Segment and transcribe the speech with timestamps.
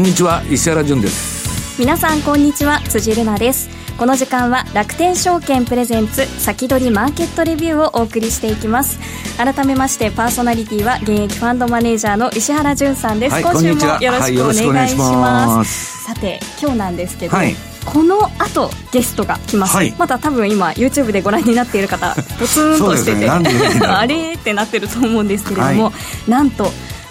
[0.00, 1.78] んにちは石原潤です。
[1.78, 3.68] 皆さんこんにちは辻るなです。
[3.98, 8.98] この時間は楽天証券プレゼンツ先取りマーケットレビューをお送りしていきます。
[9.36, 17.54] 改めましてパーソナリティは現役ファンドマネージャーの石原潤さんです、はい、今週もよろしくお願いします、さて今日なんですけど、はい。
[17.84, 23.28] この後ゲストが来ます、はい、まだ多分今 YouTube でご覧になっている方ポツンとしてて、ね、
[23.88, 25.92] あれってなってると思うんですけれども、は
[26.28, 26.70] い、なんと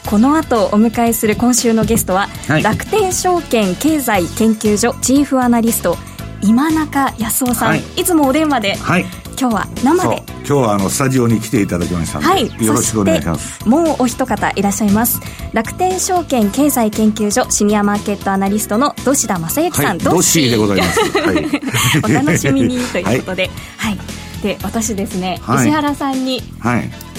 [0.09, 5.98] この後お迎えする今週のゲストは、はい、楽天証券経済研究所チーフアナリスト
[6.41, 9.05] 今中康夫さん、はい、いつもお電話で、はい、
[9.40, 10.23] 今日は生で。
[10.40, 13.70] 今日はあのスタジオに来ていただきましたので、はい、よろしくお願いします。
[13.70, 15.20] もうお一方いらっしゃいます。
[15.53, 21.45] 楽天証券経済研究所シニアマーケットアナリストの土田正幸さん、はい、ドッでございます、はい、
[22.03, 23.52] お楽しみにということで。
[23.78, 24.00] はい、
[24.42, 26.42] で私ですね、石原さんに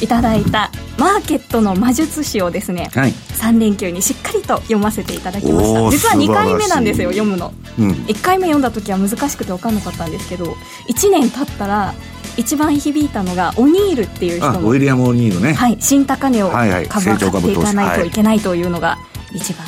[0.01, 5.91] いただいたマーケットの魔術師をですね、はい、3連休にしっかりと読ませていただきました。
[5.91, 10.53] 実は2回目なんですよ読むの、うん、1回目読んだ時は難しくて分かんなかったんですけど
[10.89, 11.95] 1年経ったら
[12.37, 18.99] 一番響いたのがオニールっていう人のウィリアム・オニールね、はい、新高値を株は買っていかないといけないというのが
[19.33, 19.67] 一番、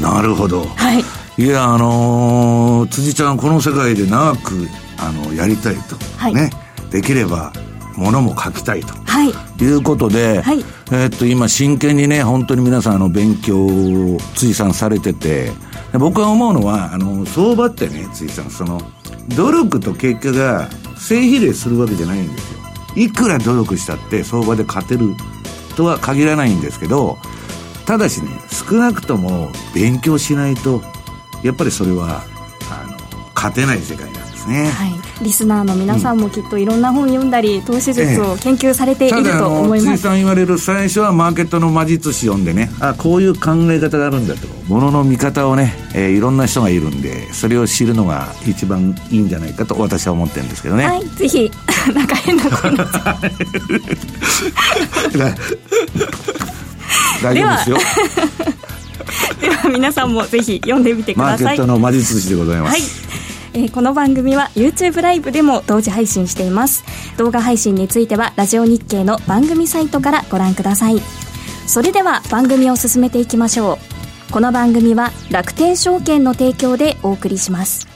[0.00, 0.98] なるほど、は
[1.38, 6.50] い、いやあのー、辻ちゃんこの世界で長くあのやりたいと、はい、ね。
[6.90, 7.52] できれば
[7.96, 10.60] ものも書きたいと、はい、いうことで、はい、
[10.92, 15.52] えー、っと今真剣にね本当に皆さんあの勉強を辻さんされてて
[15.92, 18.80] 僕が思うのはあの相場ってね辻さんその
[19.36, 22.60] 努力と結果が正比例するわけじゃないんですよ。
[22.96, 25.14] いくら努力したって相場で勝てる
[25.76, 27.18] とは限らないんですけど
[27.86, 30.80] ただしね少なくとも勉強しないと
[31.42, 32.22] やっぱりそれは
[32.70, 32.96] あの
[33.34, 44.54] 勝てない世界なんですね、はいリスナーの皆さんもきっといろんな本読んだり、投資術を研究されていると思います、ええ、さん言われる最初はマーケットの魔術師読んでねあこういう考え方があるんだと。
[44.68, 50.86] ものの見方をね、えー、いろんな人がいるんでそれを知るのが一番いいんじゃないかと私は思ってるんですけどね。
[50.86, 51.50] はいぜひ
[51.94, 53.16] なんか変な声になっちゃう
[57.22, 57.78] 大丈夫ですよ。
[59.40, 61.44] では皆さんもぜひ読んでみてください。
[61.44, 63.03] マーケットの魔術師でございます、はい
[63.56, 66.84] えー、この番組は YouTube ライブでも同時配信しています。
[67.16, 70.98] 動画配信についてはラジオ日経の番組サイトからご覧ください。
[71.68, 73.78] それでは番組を進めていきましょ
[74.30, 74.32] う。
[74.32, 77.86] この番組は楽天証券の提供でお送りします。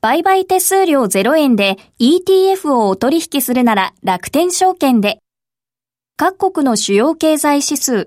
[0.00, 5.18] 売買手数料0円で ETF をお取引するなら楽天証券で。
[6.16, 8.06] 各国の主要経済指数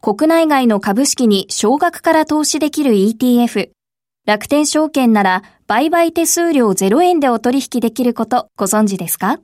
[0.00, 3.70] 国内外の株式に少額から投資できる ETF。
[4.24, 9.40] 楽天証券なら売買手数料0円でお取引できることご存知ですか？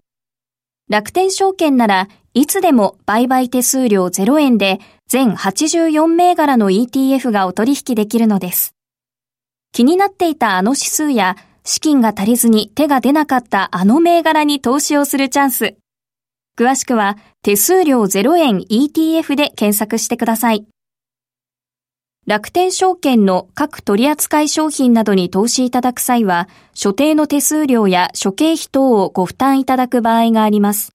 [0.89, 8.75] 楽天証券ならいつでも売買手数料0円で全84銘柄の ETF がお取引できるのです。
[9.73, 15.77] 気になっていたあの指数や資金が足りずに手が出なかったあの銘柄に投資をするチャンス。
[16.59, 20.67] 詳しくは手数料0円 ETF で検索してください。
[22.25, 30.93] 楽天証券の各取扱い商品などに投資いただく際は、所定の手数料や諸経費等をご負担いただく場合があります。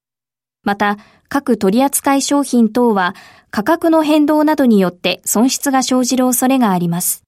[0.64, 0.98] また、
[1.28, 3.14] 各取扱い商品等は
[3.52, 7.24] 価格の変動などによって損失が生じる恐れがあります。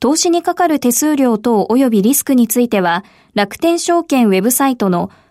[0.00, 3.04] 投資にかかる手数料等及びリスクについては、
[3.34, 5.10] 楽天証券ウェブサイトの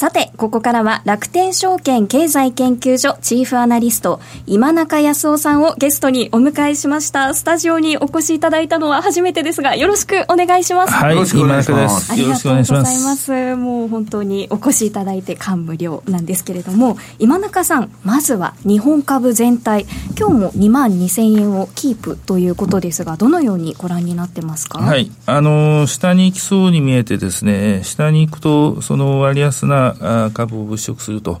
[0.00, 7.34] さて、ここからは楽天証券経済研究所チーフアナリスト、今中康夫さんをゲストにお迎えしました。
[7.34, 10.94] スタジオにお越しいただいたのは初めてですが、よろしくお願いします。
[10.94, 12.10] はい、よろしくお願いします。
[12.12, 13.56] ありがとうございます。
[13.56, 19.84] もう本当にお越しいただいて感無量なんですけれども、今中さん、まずは日本株全体、
[20.18, 24.78] 今日も2万2000円をキープということですが、どのようにご覧になってますか？
[24.78, 29.89] はい、あの、下に行きそうに見えてですね、下に行くと、その割安な
[30.32, 31.40] 株を物色すると。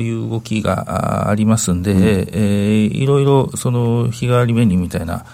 [0.00, 5.26] いう動きがありますんで、うん、えー、いろいろその日替わりメニューみたいな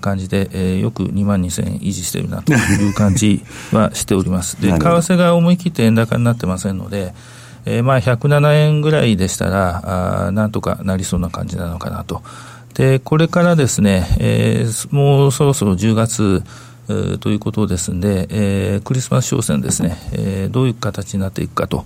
[0.00, 3.42] 感じで、えー、よく2万2000円維持しているなという感じ
[3.72, 4.60] はしております。
[4.62, 7.14] で、為替が思い切って円高になってませんので、
[7.64, 12.22] えー、まあ107円ぐらいでしたら、あなんとかなりそうな感じなのかなと。
[12.74, 16.42] で、これからですね、えー、もうそろそろ10月、
[17.14, 21.84] え、ということですんで、えー、クリスマス商戦ですね、えー、どういう形になっていくかと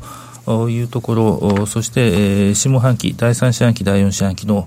[0.71, 4.67] いうところ、そして、えー、下半期、第3四半期、第4四半期の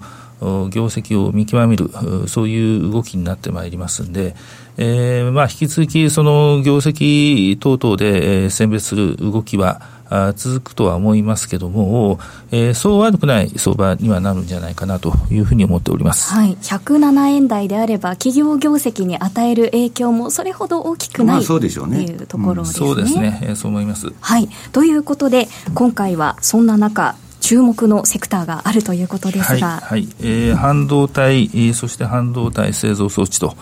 [0.70, 1.90] 業績を見極める、
[2.28, 4.36] そういう動きになってまいりますんで、
[4.78, 9.82] えー、まあ、引き続き、その業績等々で、え、選別する動きは、
[10.36, 12.20] 続くとは思いますけども、
[12.52, 16.34] えー、そう悪くない相場にはなるんじゃないかなというふうに思っております。
[16.34, 16.56] はい。
[16.62, 22.06] 107円台であれば、企業業績に与える影響もそれほど大きくない、まあ、そうでしょうね。
[22.06, 22.88] というところですね。
[22.88, 23.56] うん、そうですね、えー。
[23.56, 24.12] そう思います。
[24.20, 24.50] はい。
[24.72, 29.82] ということで、今回はそんな中、注目のセクターがあるということですが。
[29.82, 30.02] はい。
[30.02, 33.56] はい、えー、半導体、そして半導体製造装置と。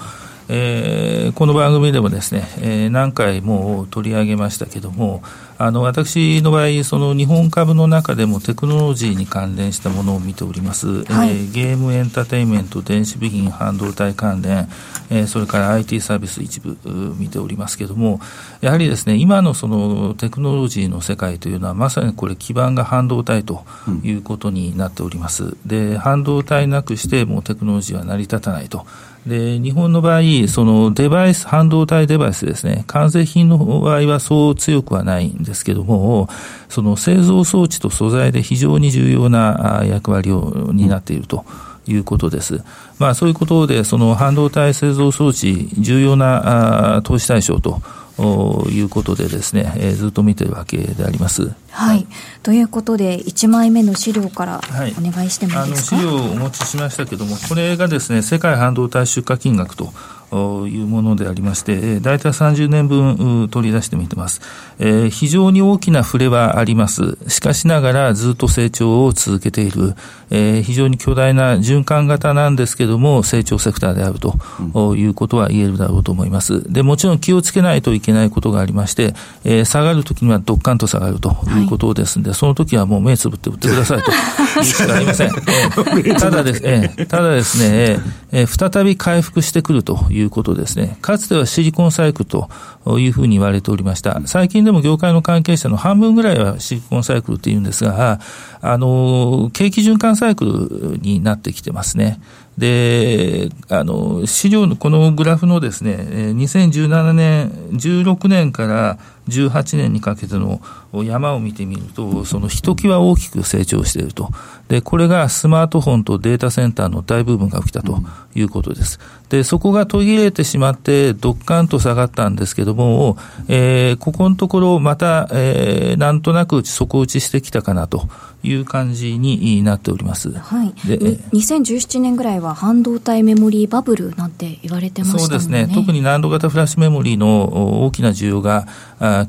[0.48, 5.24] えー、この番組でもですね、えー、何回も取り上げましたけども、
[5.58, 14.68] あの私の場合、その日本株の中でもテクノロジーに関連したものを見ております、はい、えー、ゲームエンターテインメント、電子部品、半導体関連、
[15.10, 16.78] えー、それから IT サービス一部
[17.18, 18.20] 見ておりますけれども、
[18.60, 23.64] やはりですね、今のそのテクノロジーの世界というのは、まさにこれ、基盤が半導体と
[24.04, 25.44] いうことになっております。
[25.44, 28.86] うん、で、半導体なくしてもうテクノロジーは成り立たないと。
[29.26, 36.30] で、日本の場合、そのデバイス、半導体デバイスですね、完成品の場合はそう強くはないんですけども、
[36.70, 41.46] その製造装置と素材で非常に重要な役割を担っていると。
[41.88, 42.64] いうことです。
[42.98, 47.80] まあそういうことで、その半導体製造装置、重要な投資対象と
[48.24, 51.52] いうことでですね、えー、ずっと見てるわけであります。
[51.70, 52.08] はい。
[52.44, 54.62] ということで、1枚目の資料から
[54.98, 59.94] お願いしてもいいですか、はい、あの資料をお持ちしましたけども、これがですね、世界半導体出荷金額と
[60.32, 64.42] いうものでありまして、大体30年分取り出してみてます。
[64.80, 67.18] えー、非常に大きな触れはあります。
[67.28, 69.96] しかしながらずっと成長を続けている、
[70.30, 74.36] えー、非常に巨大な循環型なんですけども、成長セクターであると、
[74.74, 76.72] うん、いうことは言えるだろうと思います。
[76.72, 79.14] で、もちろん気をつけないといけないことがありまして、
[79.44, 84.12] えー、下がるときにはどっかんと下がるということですんで、はい、その時はもう目つぶって売ってくださいと
[84.60, 85.28] いうしかありません。
[85.28, 88.00] えー、 ただです、えー、ただですね、
[88.32, 90.98] えー、再び回復してくるということですね。
[91.02, 92.50] かつてはシリコンサイクルと
[92.98, 94.22] いうふうに言われておりました。
[94.26, 98.20] 最近でも業界の関係者の半分ぐらいはシリコンサイクルって言うんですが、
[98.62, 102.20] あの、景気循環サイクルになってきてますね。
[102.58, 105.96] で、あの、資料のこのグラフのですね、
[106.36, 108.98] 2017年、16年から
[109.28, 110.62] 18年にかけての
[110.94, 114.30] 山を見てみると、そのひときわ大きく成長していると。
[114.70, 118.00] で、これがスマートフォンとデータセンターの大部分が起きたと
[118.36, 119.00] いうことです。
[119.30, 123.18] で、そこが途切れてしまって、どっかんと下がったんですけども、
[123.50, 128.08] えー、ここのところまた、えー、なんとなく底打ちしてきたかなと
[128.46, 130.32] いう感じになっております。
[130.32, 130.74] はい。
[130.88, 130.98] で、
[131.34, 135.70] 2017年ぐらいは半導体メモリーバブルなんて言われてました、ね、そうですね。
[135.74, 138.68] 特に難度型フラッシュメモリーの大きな需要が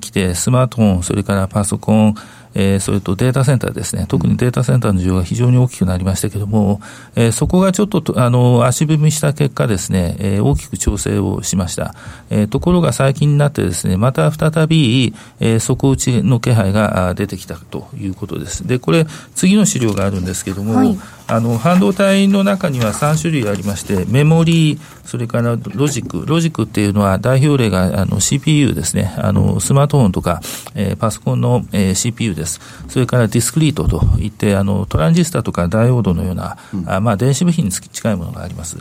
[0.00, 2.14] 来て、スマートフォン、それからパソコン、
[2.58, 6.80] えー、それとデータセンターですね、特にデータセンターの需要が非常に大きくなりましたけれども、
[7.14, 11.94] えー、そこがちょっとあの足踏みした結果ですね、えー、大きく調整をしました。
[12.30, 18.66] えー、ところが最近になってですね、また再び、えー、底打ちの気配が出てきたということです。
[18.66, 30.40] で、これ、次の資料があるんですけども、はいあの半導体の中には3種類ありまして、メモリー、それからロジック、ロジックっていうのは代表例があの CPU ですね、あのスマートフォンとか、
[30.74, 32.60] えー、パソコンの、えー、CPU です。
[32.88, 38.78] それからディスクリートといって、あのトランジスタとかダイオードのような、うん、あまあ、電子部品に近いものがあります。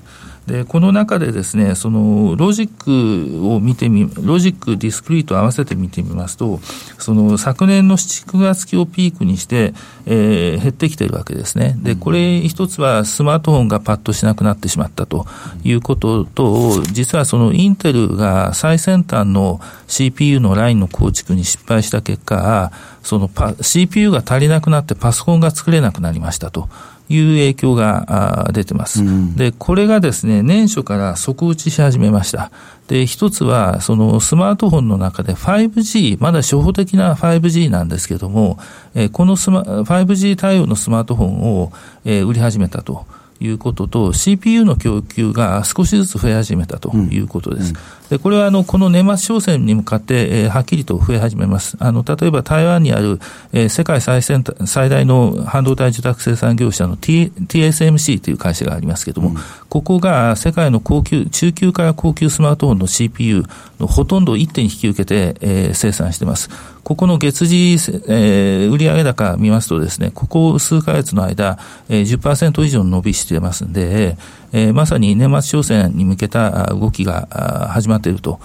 [0.48, 6.60] で、この中でですね、そのロジックを見てみ、ロジック、ディスクリート合わせて見てみますと、
[7.00, 9.74] その昨年の7、9月期をピークにして、
[10.06, 11.76] えー、減ってきているわけですね。
[11.82, 15.26] で、これ一つはスマートフォンがパッとしなくなってしまったと
[15.64, 22.72] いうことと、実はそのインテルが最先端の CPU のラインの構築に失敗した結果、
[23.02, 26.70] そのパ CPU が足りなくなってパソコンが作れなくなりましたと。
[27.10, 32.52] いう影響が出てます、うん、で、これがですね、年初から底打ちし始めました。
[32.88, 38.60] で、一つは、そのスマートフォンの中で 5G、まだ初歩的な 5G なんですけども、
[38.94, 41.72] えこのスマ 5G 対応のスマートフォンを、
[42.06, 43.06] え売り始めたと。
[43.42, 47.70] いうことと、CPU の供給が少しずつ増え始めたということです。
[47.72, 51.78] うんうん、で、これはあの、この年末商戦に向かって、えー、はっきりと増え始めます。
[51.80, 53.20] あの、例えば台湾にある、
[53.52, 59.36] えー、世界最先端、最大の半導体受託生産業者の、T、TSMC という会社がありますけれども、うん、
[59.70, 63.44] ここが世界の高級、中級から高級スマートフォンの CPU
[63.80, 66.50] のほとんどを一手に引き受けて、えー、生産しています。
[66.84, 67.74] ここの月次、
[68.08, 71.58] えー、売上高見ますとですね、ここ数ヶ月の間、
[71.90, 74.18] えー、10%以上の伸びしてますんで、
[74.58, 77.28] えー、まさに年末商戦に向けた動きが
[77.74, 78.40] 始まっていると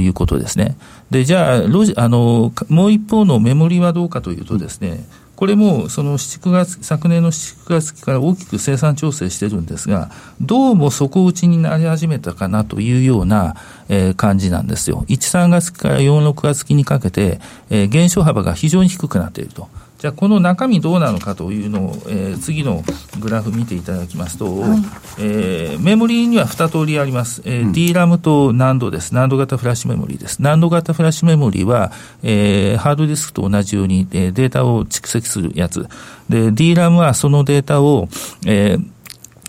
[0.00, 0.74] いうことですね。
[1.10, 5.04] で、じゃあ、ロジあの、もう一方のメモリはどうかというとですね、
[5.36, 13.54] これもその7、9月、昨年の7、月期から大きく生産調整してるんですが、どうも底打ちになり始めたかなというような、
[13.90, 15.04] えー、感じなんですよ。
[15.08, 17.38] 1、3月期から4、6月期にかけて、
[17.68, 19.68] えー、減少幅が非常に低くなっていると。
[20.00, 22.82] じゃあ、この中身どうなのかというのを、えー、次の
[23.20, 24.78] グラフ見ていただきますと、はい、
[25.18, 27.42] えー、メモリーには2通りあります。
[27.44, 29.14] えー、うん、DRAM と難度です。
[29.14, 30.40] 難度型フラッシュメモリーです。
[30.40, 31.92] 難度型フラッシュメモリーは、
[32.22, 35.86] えー、ハードディスクと同じように、えー、データを蓄積するやつ。
[36.30, 38.08] で、DRAM はそのデータを、
[38.46, 38.90] えー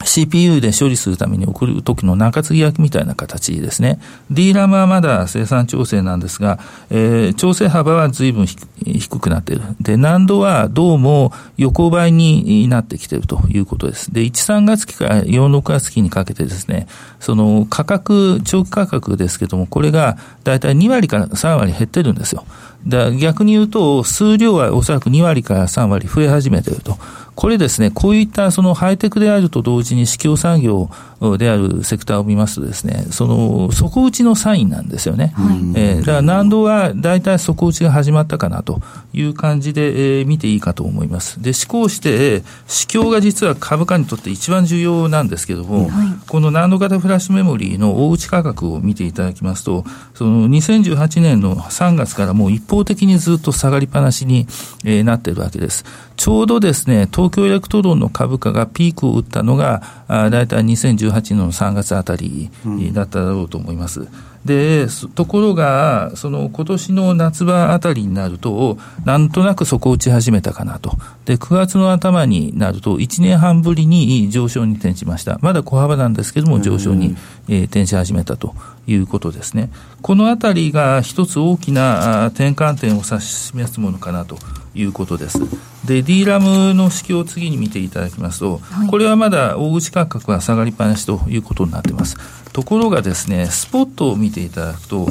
[0.05, 3.99] CPU で処理するために送る時の中継ぎ焼きみたいな形ですね。
[4.31, 9.63] DRAM はまだ生産調整なんですが、えー、調整幅は随分低くなっている。
[9.79, 14.13] で、難度はどうも横ばいになってきているということです。
[14.13, 16.87] で、1、3月期から4、6月期にかけてですね、
[17.19, 22.45] その価格、長期価格ですけども、これがだいたい2割から3割減ってるんですよ。
[22.87, 26.97] だ逆に言うと、数量はおそらく2割から3割増え始めていると。
[27.41, 30.91] これですね、こういったそのハイテクであると同時に市況産業
[31.37, 35.33] であるセクターを見ますとですね、その底打ちのサインなんですよね。
[35.35, 38.81] はい、えー、だから難度は大体底打ちが始まったかなと
[39.13, 41.39] いう感じで、えー、見ていいかと思います。
[41.39, 49.85] で、思考して、市況が実は株価にとって一番重要なんですけども、はい、この NAND 型フラッシュメモリーの大口価格を見ていただきますと、
[50.15, 54.47] その2018年の3月からもう一方的にずっと下がりっぱなしに、
[54.83, 55.85] えー、なっているわけです。
[56.21, 62.49] ちょうどですね、東京エレクトロンの株価がピークを打ったのが、あ大体2018年の3月あたり
[62.93, 64.01] だっただろうと思います。
[64.01, 64.07] うん
[64.45, 70.97] で、ところが、その今年の夏場あたりになると、なんとなく底打ち始めたかなと。
[71.25, 75.37] で、9月の頭になると、1年半ぶりに上昇に転じました。
[75.41, 77.15] まだ小幅なんですけども、上昇に、
[77.49, 78.55] え転じ始めたと
[78.87, 79.69] いうことですね。
[80.01, 84.37] このあたりが一つ大きな転換点を指し示すものかなと
[84.73, 85.39] いうことです。
[85.85, 92.17] で、DRAM の式を次に見ていただきますと、はい、これはまだ大口価格は下がりっぱなしということになっています。
[92.53, 95.07] ところがですね、スポットを見ていただくと、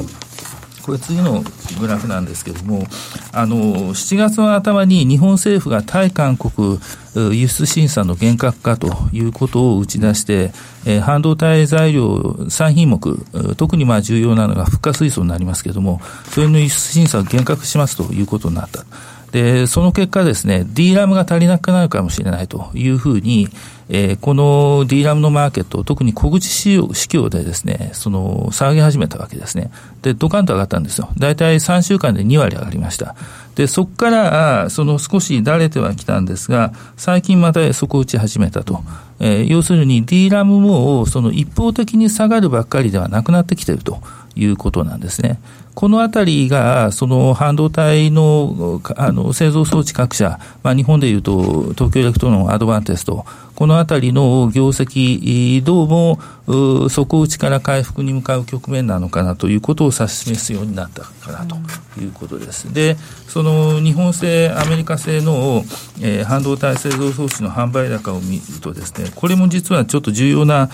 [0.81, 1.43] これ次の
[1.79, 2.85] グラフなんですけれども、
[3.31, 6.79] あの、7月の頭に日本政府が対韓国
[7.15, 10.51] 輸出審査の厳格化ということを打ち出して、
[10.85, 13.25] えー、半導体材料3品目、
[13.57, 16.01] 特にまあ重要なのがフッ化水素になりますけれども、
[16.31, 18.83] それの輸出審査を厳格しますということになった。
[19.31, 23.47] で、その結果ですね、D ラムが足りなくなるかもしれないというふうに、
[23.89, 29.71] えー、この D ラムのマーケット、特に小口市況でですね、その、騒ぎ始めたわけですね。
[30.01, 31.09] で、ドカンと上がったんですよ。
[31.17, 33.15] 大体3週間で2割上がりました。
[33.55, 38.83] で、そこから、その少しだれてはきたんですが、最近また底打ち始めたと。
[39.23, 44.01] えー、要するに DRAM も、その一方的に下がるばっかりではなくなってきていると
[44.35, 45.39] いうことなんですね。
[45.75, 53.25] このあたりが、その半導体のあの製造装置各社、まあ、日本でいうと、東京エレクトロン、アドバンテスト、
[53.61, 61.57] このあたりの業績、どうも底打ちから回復に向かう局面なのかなということを指し示すようになったかなと
[62.01, 62.73] いうことです。
[62.73, 65.63] で、その日本製、アメリカ製の、
[66.01, 70.71] えー、半導体製造装置の販売高を見るとですね、これも実はちょっと重要な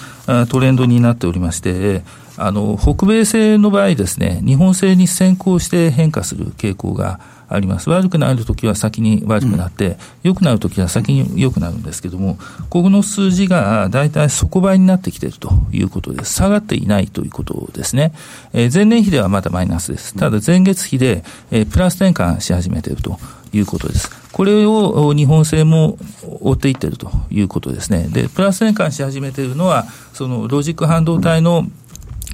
[0.48, 2.06] トレンドになっておりまして、
[2.38, 7.90] あの、北米製の場合ですね、日本製に先行して変化する傾向があります。
[7.90, 12.38] 悪くなるときは先に悪くなって、うん、良くなるときは先に良くなるんですけども、
[12.70, 16.34] ここの数字が大体底倍になってきているということです。
[16.34, 18.14] 下がっていないということですね。
[18.54, 20.16] えー、前年比ではまだマイナスです。
[20.16, 23.18] ただ前月比で、えー、プラス転換し始めていると
[23.54, 24.12] いうことです。
[24.32, 25.98] これを日本製も
[26.42, 28.08] 追っていっているということですね。
[28.08, 31.66] で、プラス転換し始めているのは、そのロジック半導体の、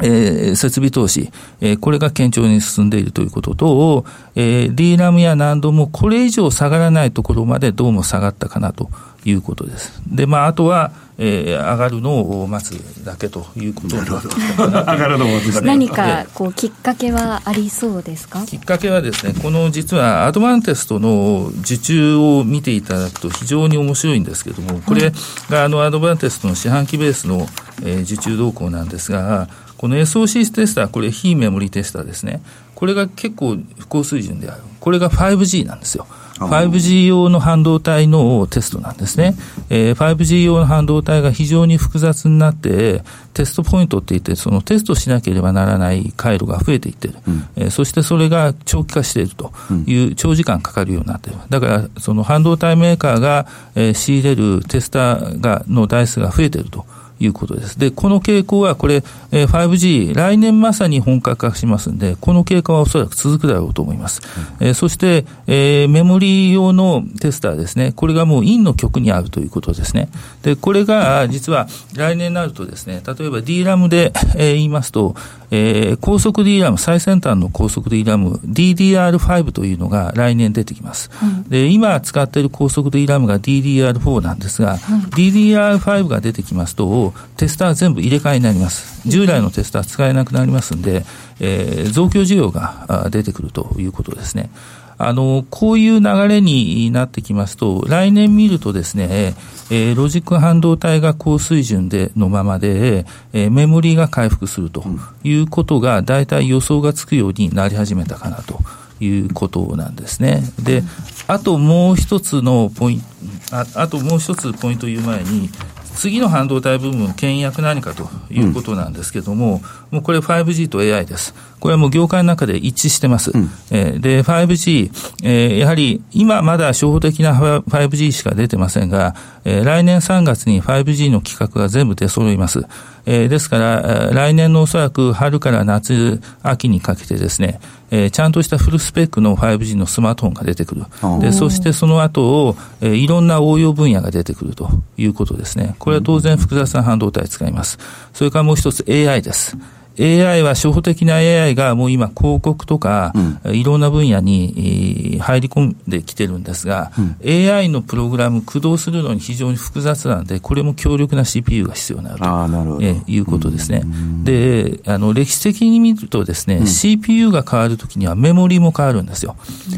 [0.02, 1.32] えー、設備投資、
[1.62, 8.90] えー、これが堅調に進んでいるということと、えー、DRAM や難度もこれ以上下がらないところまでどうも下がったかなと
[9.24, 10.02] いうことです。
[10.08, 13.96] で、まあ、あとは、えー、上がるのを待つだけということ。
[13.96, 15.68] な上がるのを待つだけ。
[15.68, 18.44] 何かこうきっかけはありそうですか？
[18.48, 25.12] きっかけはですね、この実はアドバンテストの受注を見ていただくと非常に面白いんですけれども、これ
[25.50, 27.48] があのアドバンテストの四半期ベースの、
[27.84, 29.48] えー、受注動向なんですが、
[29.84, 32.42] この SOC テスター、これ非メモリテスターですね。
[32.74, 33.58] これが結構
[33.90, 34.62] 高水準である。
[34.80, 36.08] これが 5G なんですよ。
[36.40, 39.36] 5G 用の半導体のテストなんですね。
[39.70, 47.16] えー、5G 用の半導体が非常に複雑になって、テストポイントって言って、そのテストしなければならない回路が増えていってる。
[47.28, 49.52] うん、えー、そしてそれが長期化していると
[49.86, 51.40] いう、長時間かかるようになっている。
[51.50, 56.86] だから、その半導体メーカーが、えー、仕入れるテスターが、の台数が増えていると。
[57.26, 57.80] いうことです。
[57.80, 64.22] で、この傾向はこれ、えー、5G、来年まさに本格化しますんで、この経過はおそらく続くだろうと思います。
[64.60, 70.10] うん、えー、そして、えー、メモリー用のテスターですね、これがもうインの極にあるということですね。
[70.42, 75.16] で、これが実は来年になるとですね、例えば DRAM で、えー、言いますと、
[75.56, 81.12] えー、高速 DRAM、最先端の高速 DRAM、DDR5 というのが来年出てきます。
[81.22, 84.80] うん、で、今使っている高速 DRAM が DDR4 なんですが、うん、
[85.12, 89.08] DDR5 が出てきますと、テスター全部入れ替えになります。
[89.10, 91.06] 従来のテスター使えなくなりますんで、
[91.40, 94.50] えー、増強需要が出てくるということですね。
[94.98, 99.36] あの、こういう流れになってきますと、来年見るとですね、
[99.70, 104.86] えー、ロジック半導体が高水準でのままで、えー、メモリーが回復すると
[105.24, 108.60] いうことが、大体予想がつくようになり始めたかなと
[109.04, 110.44] いうことなんですね。
[110.62, 110.84] で、
[111.28, 113.06] あともう一つのポイント、
[113.52, 115.50] ああともう一つポイントを言う前に、
[115.96, 121.34] 次の半導体部分、牽引役何かということなんですけれども、うん、もうこれ 5G と AI です。
[121.60, 123.32] これはもう業界の中で一致してます。
[123.34, 124.92] うん、えー、で、5G、
[125.24, 132.66] えー、やはり今まだ初歩的な 5G しか出てませんが、えー、来年3月に 5G の規格が全部出揃います。
[133.06, 137.60] えー、ですから、来年のおそらく春から夏、秋にかけてですね、
[137.92, 140.86] えー、ちゃんとしたフルスペックの 5G のスマートフォンが出てくる。
[141.20, 145.76] で、そしてその後を、えー、いろんな応用分野が出てくるということですね。
[145.80, 147.78] これは当然複雑な半導体使います。
[148.14, 149.58] それからもう一つ AI です。
[150.00, 163.84] AI は初歩的な AI がもう今広告とか、うん、いろんな分野に入り込んできてるんですが、うん、AI のプログラム駆動するのに非常に複雑なので、これも強力な CPU が必要になるとえいうことですね。
[164.24, 169.36] で、あの、歴史的に見るとですね、うん、CPU が変わるときにはメモリも変わるんですよ。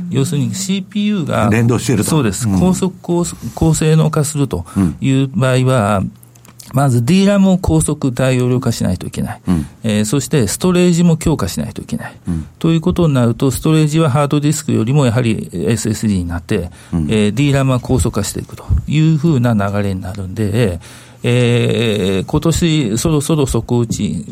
[0.10, 2.10] 要するに CPU が、連動していると。
[2.10, 2.48] そうです。
[2.60, 4.66] 高速高高性能化すると
[5.02, 6.04] いう場合は、
[6.76, 20.82] まず DRAM を高速大容量化しないといけない、うん、えー、そしてストレージも強化しないといけない、うん、ということになると、ストレージはハードディスクよりもやはり SSD になって、うん、えー、DRAM は高速化していくというふうな流れになるんで、
[21.24, 24.26] えー、今年そろそろ底打ち、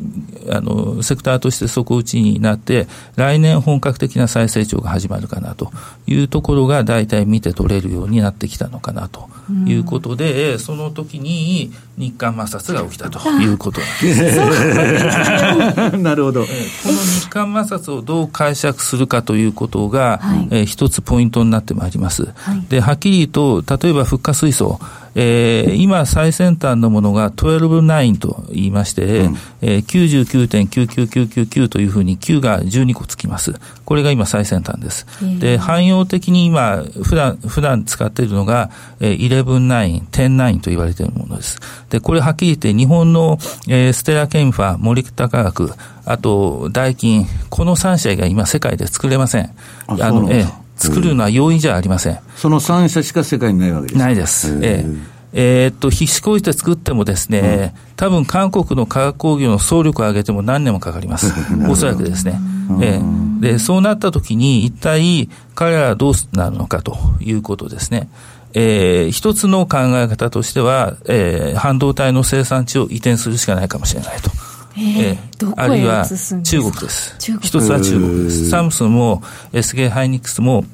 [0.50, 5.72] あの、セクターとして底打ちになって、来年本格的な再成長が始まるかなと
[6.08, 9.30] いうところが大体見て取れるようになってきたのかなと
[9.65, 15.98] いうことで、うん、その時に日韓摩擦が起きたということなんです。
[15.98, 16.41] なるほど。
[16.41, 16.48] こ
[16.86, 22.26] の日韓摩擦をどう解釈するかということが、はい、えー、一つポイントになってまいります。
[22.36, 24.80] はい、で、はっきり言うと、例えば、フッ化水素、
[25.15, 33.54] えー、今、最先端のものが129と言いまして、うん、えー、99.99999というふうに9が12個つきます。
[33.86, 35.06] これが今最先端です。
[35.39, 41.60] で、汎用的に今、普段、普段使っているのが、えー、119、109と言われているものです。
[41.89, 45.71] で、これはっきり言って日本の、えー、ステラケンファ、森田科学、
[46.06, 49.52] あと、ダイキン、この3社が今世界で作れません。
[49.88, 52.20] あの、えー作るのは容易じゃありません。
[52.36, 54.60] その3社しか世界にないわけですないです。
[54.62, 61.34] えええー、っと、必死こいて作ってもですね、うん、多分韓国の化学工業の総力を上げても何年もかかります。
[61.68, 62.40] おそらくですね。
[62.82, 68.10] えー、で、そうなった時に一体彼らはどうなるのかということですね。
[68.54, 74.30] えー、一つの考え方としては、えー、半導体の生産地を移転するしかないかもしれないと。
[74.76, 77.16] えー、あるいは中国です。
[77.42, 78.50] 一つは中国です。
[78.50, 80.66] サムスンも SK ハイニックスも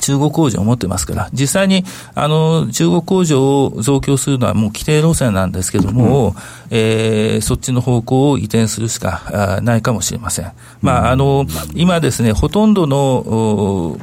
[0.00, 6.34] 中国工場を持ってますから、実際に、あの、中国工場を増強するのはもう規定路線なんですけども、うん、
[6.70, 10.52] えー、そっちの方向を移転するしかないかもしれません。
[10.82, 13.98] まあ、あの、今ですね、ほとんどの、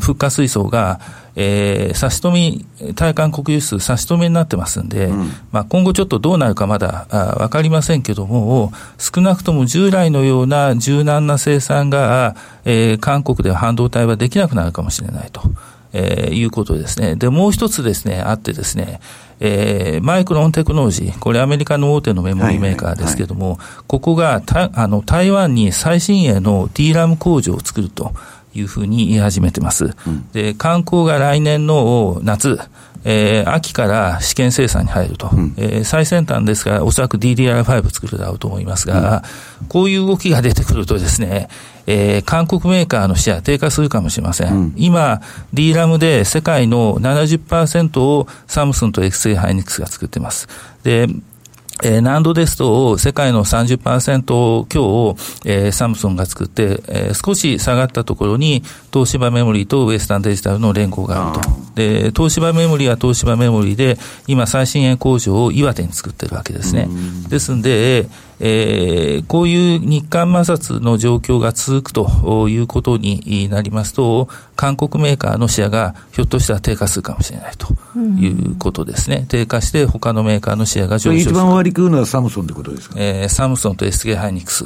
[0.00, 1.00] 復活水素が、
[1.42, 15.40] えー、差し止め、対韓国輸出差し止めになってますんで、うん、まあ、今後ちょっとどうなるかまだわかりませんけども、少なくとも従来のような柔軟な生産が、えー、韓国では半導体はできなくなるかもしれないと。
[15.92, 17.16] えー、いうことですね。
[17.16, 19.00] で、もう一つですね、あってですね、
[19.40, 28.12] えー、マイクロンテクノロジー、これアメリカの大手のメモリメーカーですけども、はいはいはい、ここがたあの台湾に最新鋭の DRAM 工場を作ると
[28.54, 29.94] いうふうに言い始めてます。
[30.06, 32.58] うん、で、観光が来年の夏、
[33.04, 39.22] えー、秋から試験生産に入ると、うん、えー、最先端ですから、おそらく DDR5 作るだろうと思いますが、
[39.62, 41.48] うん、こういう動きが出てくるとですね、
[41.86, 44.52] えー、韓国メーカーのシェア低下するかもしれません。
[44.52, 45.22] うん、今、
[45.54, 50.48] DRAM で世界の70%をサムスンと XA ハイニックスが作っています。
[50.82, 51.08] で、
[51.82, 58.62] えー、難度ですと、世界の30%強を、えー、サムソンが作って、えー、少し下がったところに、
[58.92, 61.50] 東芝メモリーとウエスタンデジタルの連合があると。
[61.74, 66.88] で、東芝メモリーは東芝メモリーで、今最新鋭工場を岩手に作ってるわけですね。
[67.28, 68.08] ですんで、
[68.42, 79.18] えー、こういう日韓摩擦の状況が続くということになりますと、韓国メーカーのシェアがひょっとしたら低下するかもしれないということですね。
[79.18, 81.30] うん、低下して他のメーカーのシェアが上昇する。
[81.32, 84.64] 一番割り食うのはサムソンってことですか、えー、サムソンと SK ハイニックス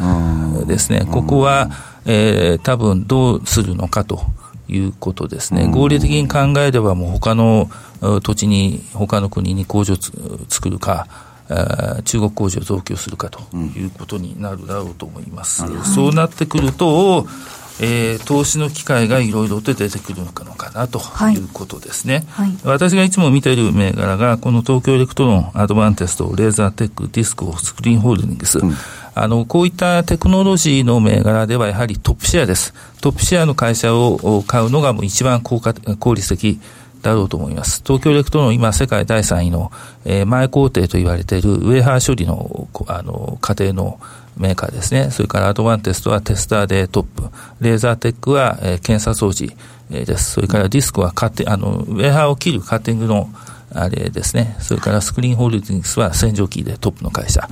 [0.69, 1.05] ですね。
[1.11, 1.71] ここは、
[2.07, 4.23] えー、多分どうするのかと。
[4.67, 5.69] いうことですね。
[5.69, 7.69] 合理的に考えればもう他の
[8.23, 9.97] 土地に、他の国に工場を
[10.49, 11.07] 作るか、
[12.05, 15.65] 中国工場を増強するかということになるだろうと思います。
[15.65, 17.27] うん、そうなってくると、
[17.81, 21.01] えー、投資の機会がいろいろと出てくるのかなと
[21.33, 21.37] い。
[21.37, 22.49] うことですね、はい。
[22.49, 28.75] はい、私がいつも見ている銘柄が、この東京エレクトロン、アドバンテスト、レーザーテック、ディスコ、スクリーンホールディングス、うん、
[29.15, 32.75] あの、こういったテクノロジーの銘柄ではやはりトップシェアです。
[33.01, 36.61] トップシェアの会社を買うのがもう一番効果効率的
[37.05, 37.83] だろうと思います。
[37.85, 39.71] 東京エレクトロン、今世界第3位の、
[40.05, 44.01] えー、前工程と言われているウェハー処理の、あの、過程の
[44.37, 45.11] メーカーですね。
[45.11, 47.23] それからアドバンテストはテスターでトップ。
[47.61, 49.55] レーザーテックは、えー、検査装置、
[49.91, 50.33] えー、です。
[50.33, 53.29] それからディスコはカッテあの、ウェハーを切るカッティングの
[53.75, 54.57] あれですね。
[54.61, 57.49] それからスクリーンホールディングスは洗浄機でトップの会社。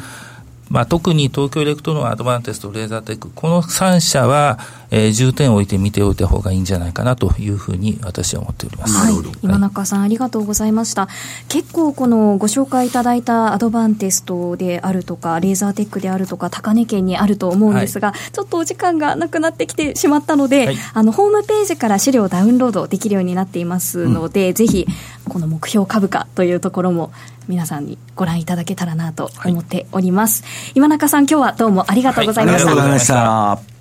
[0.72, 4.58] まあ、特に東京エレクトロン、アドバンテスト、レーザーテック、この3社は、
[4.94, 8.94] えー、重点を置いて見ておいた方がいいんじゃないかなというふうに私は思っております。
[8.94, 11.08] はい、今中さん、ありがとうございました。
[11.48, 24.86] 結構このご紹介いただいたアドバンテストであるとか、レーザーテックであるとか、高値圏にあると思うんですが、はい、ちょっとお時間がなくなってきてしまったので、はい、あの、ホームページから資料をダウンロードできるようになっていますので、うん、ぜひ、
[25.26, 27.12] この目標株価というところも
[27.48, 33.71] 皆さんにご覧いただけたらなと思っております、はい、今中さん今日はどうもありがとうございました、はい、ありがとうございました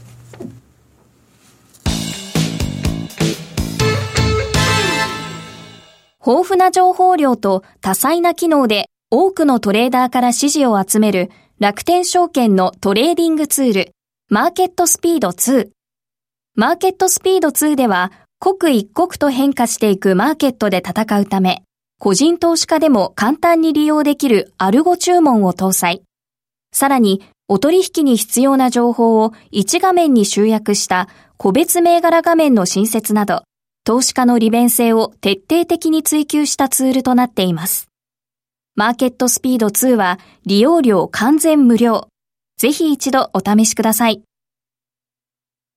[6.26, 13.92] 豊富な情報量と多彩な機能で多くのトレーダーから支持を集める楽天証券のトレーディングツール、
[14.30, 15.70] マーケットスピード2。
[16.56, 21.64] マーケットスピード2では、刻一刻と変化していくマーケットで戦うため、
[22.00, 26.04] 個人投資家でも簡単に利用できるアルゴ注文を搭載。
[26.74, 33.44] さらに、お取引に必要な情報を1画面に集約した個別銘柄画面の新設など、
[33.84, 37.90] 投資家の利便性を徹底的に追求したツールとなっています。
[38.76, 42.08] マーケットスピード2は利用料完全無料。
[42.58, 44.22] ぜひ一度お試しください。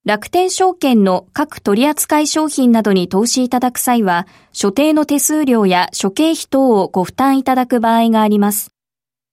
[0.05, 8.71] 楽天証券の各取扱商品などに投資いただく際は、所定の手数料や諸経費等をご負担いただく場合があります。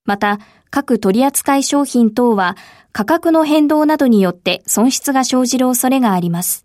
[0.06, 0.38] また、
[0.70, 2.56] 各取扱商品等は
[2.92, 6.64] 価格の変動などによって損失が生じる恐れがあります。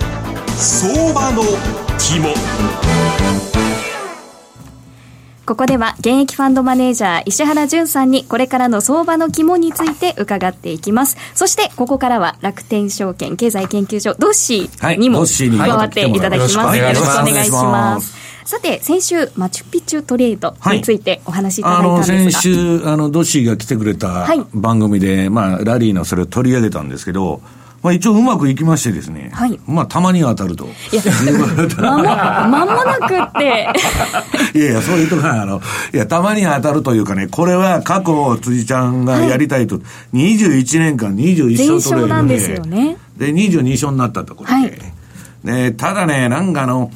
[0.63, 1.41] 相場の
[1.97, 2.29] 肝
[5.43, 11.17] ここでは現役ファンドマネージャー石原淳さんにこれからの相場の肝について伺っていきます。
[11.33, 16.57] そしてここからは楽天証券経済研究所ドッシーにも加わっていただきます。
[16.59, 18.15] はい、よろしくお願いします。
[18.45, 27.41] さて、先週、マチュピチュトレードについてお話しいただいたんですが、はい、あの先週、あのドッシーが来てくれた番組で、はい、まあ、ラリーのそれを取り上げたんですけど、
[27.81, 30.65] まあ、一応うまくいきましてですね、はい、まあたまに当たると。
[30.65, 31.01] いや、
[31.81, 32.05] まも、
[32.47, 33.67] まもなくって。
[34.57, 35.61] いやいや、そういうとこは、あの、
[35.93, 39.81] いや、たまに当たるというかね、これは過去、辻ちゃんがやりたいと、は
[40.13, 46.91] い、21年間21勝取れるので、ですよね、で、22勝になったところで、はい、ね、ただね、なんかあの、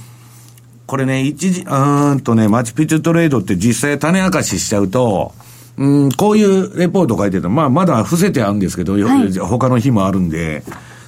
[0.85, 5.33] これね、一時、うんとね、マチピチュトレードって実際種明かししちゃうと、
[5.77, 10.63] うん、こういうレポート書いてたまあ、まだ伏せてあるんですけど、はい、他の日もあるんで。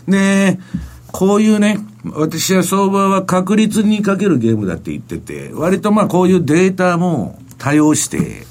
[0.07, 0.59] で、
[1.11, 1.79] こういうね、
[2.13, 8.45] 私は相場は確率にかけるゲームだって言ってて、割とまあこういうデータも多用して、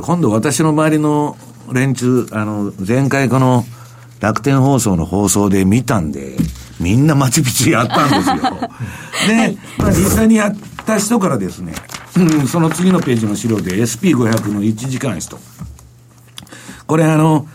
[0.00, 1.36] 今度私の周りの
[1.72, 3.64] 連中、あの、前回この
[4.20, 6.36] 楽天放送の放送で見たんで、
[6.78, 8.36] みんなマチピチやったんですよ。
[9.28, 11.74] で、はい、まあ実際にやった人からですね、
[12.48, 15.38] その次のページの資料で SP500 の1時間足と。
[16.86, 17.46] これあの、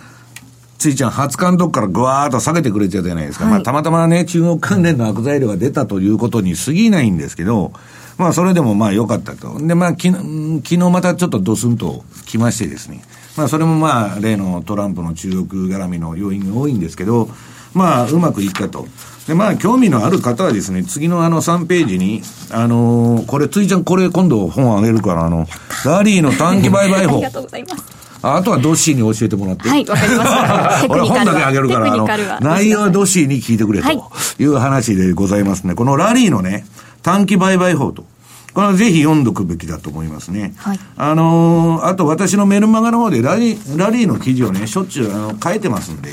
[0.78, 3.46] ついちゃん、20日のとこからぐわーっと下げてくれてたじゃないですか。
[3.46, 7.74] はい、まあ、たまたまね、中国関連の悪材料が出たということに過ぎないんですけど、
[8.18, 9.60] まあ、それでもまあ良かったと。
[9.60, 13.04] で、まあ、き昨日またちょっとドスンと来ましてですね。
[13.36, 17.30] まあ、それもまあ、例のトランプの中国絡みの要因が多いんですけど、
[17.76, 18.88] まあ、うまくいったと。
[19.28, 25.46] で、まあ、興味のある方はですね、次のあの3ページに、あのー、これ、ついちゃん、これ今度本あげるから、あの、
[25.84, 27.16] ラリーの短期売買法。
[27.16, 27.84] ありがとうございます。
[28.22, 29.70] あとはドッシーに教えてもらって。
[29.70, 30.86] はい、わかりました。
[30.90, 32.08] 俺本だけあげるから、あの、
[32.40, 35.76] 内容はドッシーに聞いてくれという話でございますね。
[35.76, 36.66] このラリーのね、
[37.04, 38.06] 短期売買法と。
[38.54, 40.54] これはぜひ読んどくべきだと思いますね。
[40.56, 40.80] はい。
[40.96, 46.12] あのー、あと私のメルマガの方でラリー、ラリーの記事をね、しょっちゅうあの書いてますんで、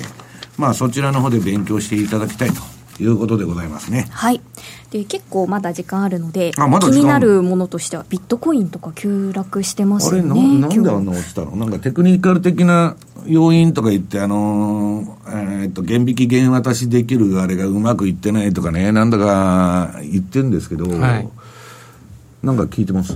[0.56, 4.06] まあそちらの方で勉強していただきたいということでございますね。
[4.10, 4.40] はい。
[4.90, 10.30] で結構まだ時間あるので、ま、気になるものとしてはビットコインとか急落してますよね。
[10.30, 11.56] あれななんであんな落ちたの？
[11.56, 20.88] なんかテクニカル的な要因とか言ってあのー、えー、っと減引き減渡しできるあれがうまくいってないとかね、なんだか言ってるんですけど。
[20.88, 21.28] はい
[22.42, 23.14] なんか聞いてます？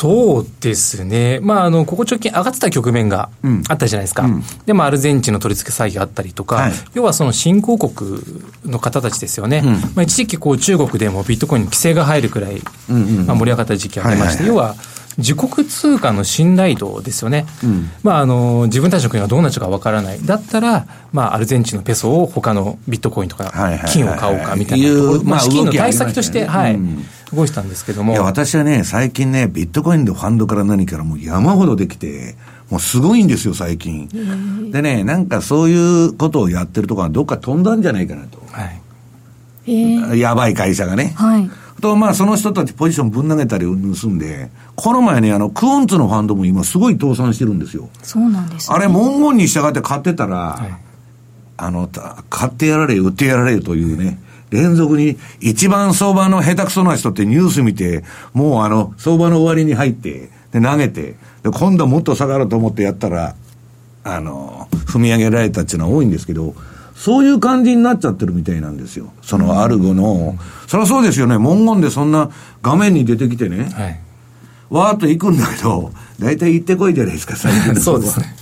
[0.00, 1.40] そうですね。
[1.42, 3.28] まあ、あの、ここ直近上がってた局面が
[3.68, 4.22] あったじゃないですか。
[4.22, 8.18] うん、で、まあ、アルゼンチンの取り付け詐欺があったりとか、はい、要はその新興国
[8.64, 9.60] の方たちですよね。
[9.62, 12.62] うん、まあ、一時期こう中国でもビットコインに規制が入るくらい、
[13.26, 14.74] まあ、盛り上がった時期がありまして、要は、
[15.18, 23.52] 自国通貨の信頼度ですよね、うん、まあ、あの自分たちの国がどうなっちゃうかわからない、だったら、まあ、アルゼンチンのペソを他のビットコインとか、
[23.86, 26.78] 金を買おうかみたいなところ、まあ、資金の対策として、はい、
[27.34, 28.12] 動いてたんですけども。
[28.12, 32.36] いや、私はね、最近ね、ビットコインのファンドから何からもう山ほどできて、
[32.70, 34.08] もうすごいんですよ、最近。
[34.70, 38.42] でね、なんかそういうことをやってるところはどっか飛んだんじゃないかなと。
[38.50, 38.64] は
[39.66, 40.18] い。
[40.18, 41.12] やばい会社がね。
[41.16, 41.50] はい。
[41.80, 47.88] と、まあ、その人たちポジションぶん投げたり盗んで、この前ね、あの、クオンツのファンドも今すごい倒産してるんですよ。
[48.02, 50.76] そうなんです、ね、あれ、文言に従って買ってたら、はい、
[51.56, 51.88] あの、
[52.28, 54.18] 買ってやられ、売ってやられというね、
[54.50, 63.34] 連続に一番相場の下手くそな人ってニュース見て、もうあの、相場の終わりに入って、で、投げて、で、今度はもっと下がると思ってやったら、
[64.02, 66.54] あの、踏み上げられたっていうのは多いんですけど、
[66.96, 69.12] そういう感じになっちゃってるみたいなんですよ。
[69.22, 70.36] そのアルゴの。
[70.66, 71.38] そりゃそうですよね。
[71.38, 72.30] 文言でそんな
[72.62, 73.70] 画面に出てきてね。
[73.72, 74.00] はい、
[74.68, 78.34] わーっと行くんだけど、大体行ってこいじゃないですか、最近の そうですね。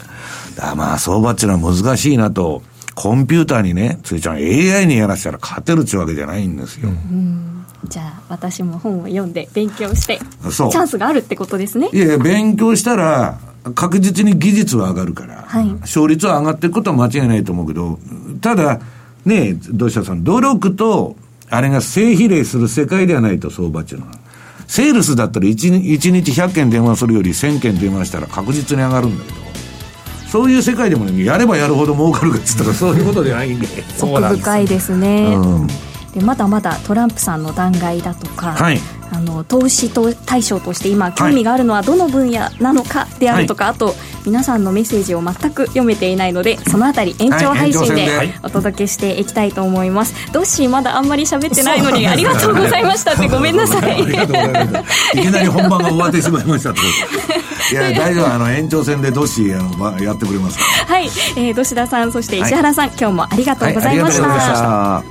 [0.57, 2.63] だまあ、相場っていうのは難しいなと。
[2.99, 6.89] コンピューターにね、ついちゃん AI にやらせたら勝てるっちゅうわけじゃないんですよ。
[7.85, 11.91] じゃあ、私も本を読んで勉強して、チャンスがあるってことですね。
[11.93, 13.39] いや勉強したら、
[13.77, 18.01] 確実に技術は上がるから、はい、勝率は上がっていくことは間違いないと思うけど、
[18.41, 18.81] ただ、
[19.25, 21.15] ね土下さん、努力と、
[21.51, 24.15] あれが正比例する世界ではないと、相場っていうのは。
[24.67, 29.48] セールスだったら 1, 1日100件電話するより1000件電話したら確実に上がるんだけど、
[30.31, 33.67] そういう世界でもね、やればやるほど儲かるかっつったらそういうことでないんで。
[34.01, 35.35] 奥深いですね。
[35.35, 35.67] うん、
[36.13, 43.95] でまだまだトランプさんの弾劾だとか、はい、あの投資と対象として今興味があるのはどの分野なのかであるとか、はい、あと
[44.27, 48.09] 皆さんのメッセージを全く読めていないのでそのあたり延長配信で
[48.43, 54.03] お届けしていきたいと思います、はい、ドッシーまだあんまり喋ってないのにありがとうございましたってごめんなさい。
[54.03, 56.75] いきなり本番が終わってしまいました
[57.71, 58.33] いや大丈夫。
[58.33, 65.05] あの延長戦でドッシーあのやってくれますはい、えー、土田さんそして石原さん、はい、今日もありがとうございました、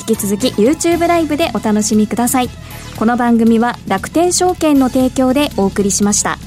[0.00, 2.50] 引き続き YouTube ライブでお楽しみください。
[2.98, 6.38] この番組は楽天証券の提供でお送りしました。